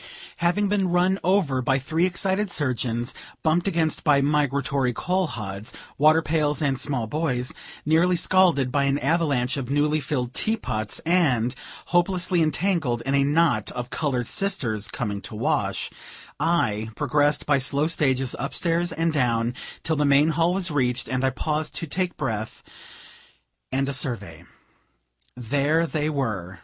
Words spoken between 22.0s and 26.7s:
breath and a survey. There they were!